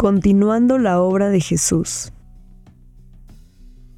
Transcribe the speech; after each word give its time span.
Continuando 0.00 0.78
la 0.78 0.98
obra 0.98 1.28
de 1.28 1.42
Jesús. 1.42 2.14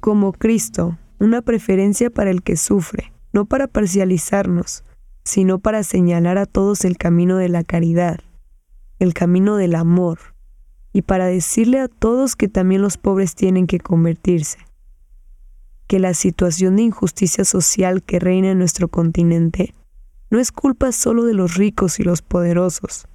Como 0.01 0.33
Cristo, 0.33 0.97
una 1.17 1.41
preferencia 1.41 2.09
para 2.09 2.29
el 2.29 2.43
que 2.43 2.57
sufre, 2.57 3.13
no 3.31 3.45
para 3.45 3.67
parcializarnos, 3.67 4.83
sino 5.23 5.59
para 5.59 5.81
señalar 5.83 6.37
a 6.37 6.45
todos 6.45 6.83
el 6.83 6.97
camino 6.97 7.37
de 7.37 7.47
la 7.47 7.63
caridad, 7.63 8.19
el 8.99 9.13
camino 9.13 9.55
del 9.55 9.75
amor, 9.75 10.19
y 10.91 11.03
para 11.03 11.27
decirle 11.27 11.79
a 11.79 11.87
todos 11.87 12.35
que 12.35 12.49
también 12.49 12.81
los 12.81 12.97
pobres 12.97 13.33
tienen 13.33 13.65
que 13.65 13.79
convertirse, 13.79 14.57
que 15.87 15.99
la 15.99 16.13
situación 16.13 16.75
de 16.75 16.81
injusticia 16.81 17.45
social 17.45 18.03
que 18.03 18.19
reina 18.19 18.51
en 18.51 18.59
nuestro 18.59 18.89
continente 18.89 19.73
no 20.29 20.37
es 20.37 20.51
culpa 20.51 20.91
solo 20.91 21.23
de 21.23 21.33
los 21.33 21.55
ricos 21.55 21.97
y 22.01 22.03
los 22.03 22.21
poderosos, 22.21 23.07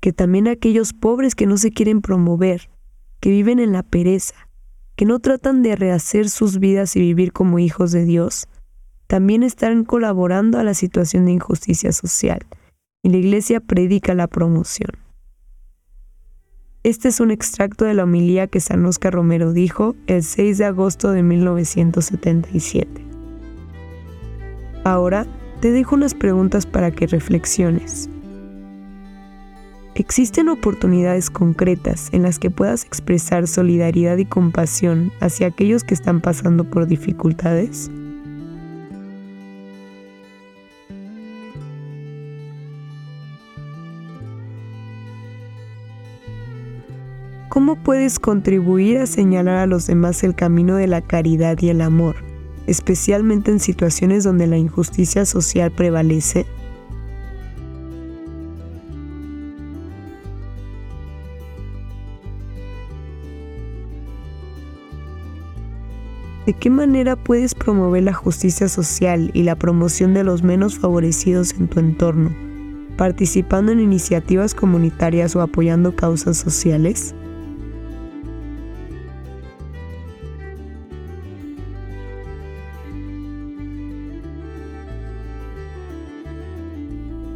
que 0.00 0.12
también 0.12 0.48
aquellos 0.48 0.92
pobres 0.92 1.34
que 1.34 1.46
no 1.46 1.56
se 1.56 1.70
quieren 1.70 2.00
promover, 2.00 2.70
que 3.20 3.30
viven 3.30 3.58
en 3.58 3.72
la 3.72 3.82
pereza, 3.82 4.48
que 4.96 5.04
no 5.04 5.18
tratan 5.20 5.62
de 5.62 5.76
rehacer 5.76 6.28
sus 6.28 6.58
vidas 6.58 6.96
y 6.96 7.00
vivir 7.00 7.32
como 7.32 7.58
hijos 7.58 7.92
de 7.92 8.04
Dios, 8.04 8.48
también 9.06 9.42
están 9.42 9.84
colaborando 9.84 10.58
a 10.58 10.64
la 10.64 10.74
situación 10.74 11.26
de 11.26 11.32
injusticia 11.32 11.92
social, 11.92 12.46
y 13.02 13.10
la 13.10 13.16
Iglesia 13.16 13.60
predica 13.60 14.14
la 14.14 14.26
promoción. 14.26 14.90
Este 16.82 17.08
es 17.08 17.20
un 17.20 17.30
extracto 17.30 17.84
de 17.84 17.92
la 17.92 18.04
homilía 18.04 18.46
que 18.46 18.60
San 18.60 18.84
Oscar 18.86 19.12
Romero 19.12 19.52
dijo 19.52 19.96
el 20.06 20.22
6 20.22 20.58
de 20.58 20.64
agosto 20.64 21.10
de 21.10 21.22
1977. 21.22 23.04
Ahora 24.84 25.26
te 25.60 25.72
dejo 25.72 25.94
unas 25.94 26.14
preguntas 26.14 26.64
para 26.64 26.90
que 26.90 27.06
reflexiones. 27.06 28.08
¿Existen 29.96 30.48
oportunidades 30.48 31.30
concretas 31.30 32.10
en 32.12 32.22
las 32.22 32.38
que 32.38 32.48
puedas 32.48 32.84
expresar 32.84 33.48
solidaridad 33.48 34.18
y 34.18 34.24
compasión 34.24 35.12
hacia 35.20 35.48
aquellos 35.48 35.82
que 35.82 35.94
están 35.94 36.20
pasando 36.20 36.64
por 36.64 36.86
dificultades? 36.86 37.90
¿Cómo 47.48 47.74
puedes 47.74 48.20
contribuir 48.20 48.98
a 48.98 49.06
señalar 49.06 49.56
a 49.56 49.66
los 49.66 49.88
demás 49.88 50.22
el 50.22 50.36
camino 50.36 50.76
de 50.76 50.86
la 50.86 51.02
caridad 51.02 51.58
y 51.60 51.68
el 51.70 51.80
amor, 51.80 52.14
especialmente 52.68 53.50
en 53.50 53.58
situaciones 53.58 54.22
donde 54.22 54.46
la 54.46 54.56
injusticia 54.56 55.26
social 55.26 55.72
prevalece? 55.72 56.46
¿De 66.50 66.56
qué 66.56 66.68
manera 66.68 67.14
puedes 67.14 67.54
promover 67.54 68.02
la 68.02 68.12
justicia 68.12 68.68
social 68.68 69.30
y 69.34 69.44
la 69.44 69.54
promoción 69.54 70.14
de 70.14 70.24
los 70.24 70.42
menos 70.42 70.80
favorecidos 70.80 71.52
en 71.52 71.68
tu 71.68 71.78
entorno, 71.78 72.34
participando 72.96 73.70
en 73.70 73.78
iniciativas 73.78 74.52
comunitarias 74.52 75.36
o 75.36 75.42
apoyando 75.42 75.94
causas 75.94 76.38
sociales? 76.38 77.14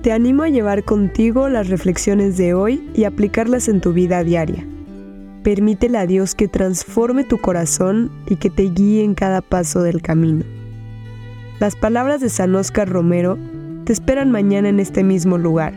Te 0.03 0.11
animo 0.11 0.43
a 0.43 0.49
llevar 0.49 0.83
contigo 0.83 1.49
las 1.49 1.69
reflexiones 1.69 2.37
de 2.37 2.55
hoy 2.55 2.91
y 2.97 3.05
aplicarlas 3.05 3.69
en 3.69 3.81
tu 3.81 3.93
vida 3.93 4.25
diaria. 4.25 4.67
Permítele 5.45 5.99
a 5.99 6.07
Dios 6.07 6.35
que 6.35 6.49
transforme 6.49 7.23
tu 7.23 7.39
corazón 7.39 8.11
y 8.27 8.37
que 8.37 8.49
te 8.49 8.63
guíe 8.63 9.05
en 9.05 9.15
cada 9.15 9.43
paso 9.43 9.83
del 9.83 10.01
camino. 10.01 10.43
Las 11.61 11.77
palabras 11.77 12.23
de 12.23 12.31
San 12.31 12.55
Oscar 12.55 12.89
Romero 12.89 13.39
te 13.85 13.93
esperan 13.93 14.31
mañana 14.31 14.71
en 14.71 14.81
este 14.81 15.05
mismo 15.05 15.37
lugar. 15.37 15.75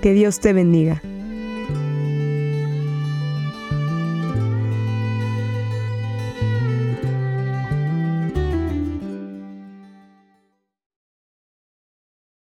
Que 0.00 0.12
Dios 0.12 0.38
te 0.38 0.52
bendiga. 0.52 1.02